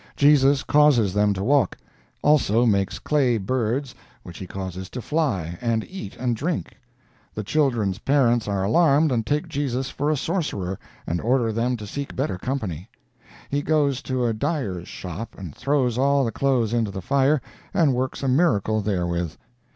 [0.15, 1.77] Jesus causes them to walk;
[2.23, 3.93] also makes clay birds
[4.23, 6.75] which he causes to fly, and eat and drink.
[7.35, 11.85] The children's parents are alarmed and take Jesus for a sorcerer, and order them to
[11.85, 12.89] seek better company.
[13.51, 17.39] He goes to a dyer's shop and throws all the clothes into the fire
[17.71, 19.37] and works a miracle there with.